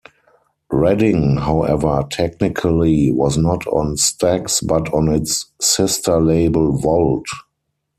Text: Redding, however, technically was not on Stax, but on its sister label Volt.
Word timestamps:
Redding, 0.71 1.37
however, 1.37 2.03
technically 2.09 3.11
was 3.11 3.37
not 3.37 3.67
on 3.67 3.97
Stax, 3.97 4.65
but 4.67 4.91
on 4.91 5.13
its 5.13 5.45
sister 5.59 6.19
label 6.19 6.75
Volt. 6.75 7.27